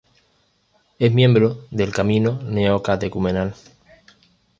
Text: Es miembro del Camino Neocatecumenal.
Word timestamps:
Es 0.97 1.13
miembro 1.13 1.67
del 1.69 1.91
Camino 1.93 2.39
Neocatecumenal. 2.41 3.53